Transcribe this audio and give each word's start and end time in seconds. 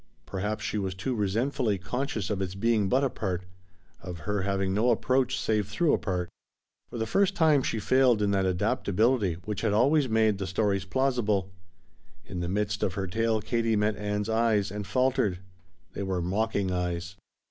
Perhaps 0.25 0.63
she 0.63 0.79
was 0.79 0.95
too 0.95 1.13
resentfully 1.13 1.77
conscious 1.77 2.31
of 2.31 2.41
its 2.41 2.55
being 2.55 2.89
but 2.89 3.03
a 3.03 3.09
part 3.11 3.43
of 4.01 4.21
her 4.21 4.41
having 4.41 4.73
no 4.73 4.89
approach 4.89 5.39
save 5.39 5.67
through 5.67 5.93
a 5.93 5.99
part. 5.99 6.27
For 6.89 6.97
the 6.97 7.05
first 7.05 7.35
time 7.35 7.61
she 7.61 7.77
failed 7.77 8.19
in 8.23 8.31
that 8.31 8.47
adaptability 8.47 9.33
which 9.45 9.61
had 9.61 9.73
always 9.73 10.09
made 10.09 10.39
the 10.39 10.47
stories 10.47 10.85
plausible. 10.85 11.51
In 12.25 12.39
the 12.39 12.49
midst 12.49 12.81
of 12.81 12.95
her 12.95 13.05
tale 13.05 13.41
Katie 13.43 13.75
met 13.75 13.95
Ann's 13.95 14.27
eyes, 14.27 14.71
and 14.71 14.87
faltered. 14.87 15.37
They 15.93 16.01
were 16.01 16.19
mocking 16.19 16.71
eyes. 16.71 17.15